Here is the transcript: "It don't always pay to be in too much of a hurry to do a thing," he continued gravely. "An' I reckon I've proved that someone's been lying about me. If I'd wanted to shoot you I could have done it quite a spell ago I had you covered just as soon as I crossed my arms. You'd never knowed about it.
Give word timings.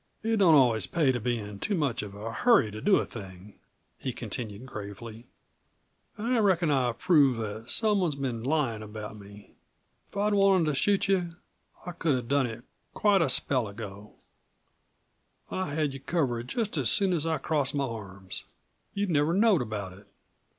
"It 0.23 0.37
don't 0.37 0.55
always 0.55 0.87
pay 0.87 1.11
to 1.11 1.19
be 1.19 1.37
in 1.37 1.59
too 1.59 1.75
much 1.75 2.01
of 2.01 2.15
a 2.15 2.31
hurry 2.31 2.71
to 2.71 2.81
do 2.81 2.95
a 2.95 3.05
thing," 3.05 3.59
he 3.99 4.11
continued 4.11 4.65
gravely. 4.65 5.27
"An' 6.17 6.25
I 6.25 6.39
reckon 6.39 6.71
I've 6.71 6.97
proved 6.97 7.39
that 7.39 7.69
someone's 7.69 8.15
been 8.15 8.41
lying 8.41 8.81
about 8.81 9.15
me. 9.19 9.51
If 10.07 10.17
I'd 10.17 10.33
wanted 10.33 10.65
to 10.71 10.75
shoot 10.75 11.07
you 11.07 11.35
I 11.85 11.91
could 11.91 12.15
have 12.15 12.27
done 12.27 12.47
it 12.47 12.63
quite 12.95 13.21
a 13.21 13.29
spell 13.29 13.67
ago 13.67 14.15
I 15.51 15.75
had 15.75 15.93
you 15.93 15.99
covered 15.99 16.47
just 16.47 16.77
as 16.77 16.89
soon 16.89 17.13
as 17.13 17.27
I 17.27 17.37
crossed 17.37 17.75
my 17.75 17.85
arms. 17.85 18.45
You'd 18.95 19.11
never 19.11 19.35
knowed 19.35 19.61
about 19.61 19.93
it. 19.93 20.07